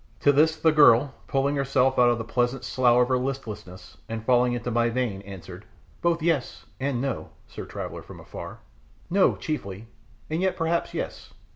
To 0.21 0.31
this 0.31 0.55
the 0.55 0.71
girl, 0.71 1.13
pulling 1.27 1.55
herself 1.55 1.99
out 1.99 2.09
of 2.09 2.17
the 2.17 2.23
pleasant 2.23 2.63
slough 2.63 3.03
of 3.03 3.07
her 3.09 3.19
listlessness, 3.19 3.97
and 4.09 4.25
falling 4.25 4.53
into 4.53 4.71
my 4.71 4.89
vein, 4.89 5.21
answered 5.21 5.63
"Both 6.01 6.23
yes 6.23 6.65
and 6.79 6.99
no, 6.99 7.29
sir 7.45 7.65
traveller 7.65 8.01
from 8.01 8.19
afar 8.19 8.61
no 9.11 9.35
chiefly, 9.35 9.85
and 10.27 10.41
yet 10.41 10.57
perhaps 10.57 10.95
yes. 10.95 11.35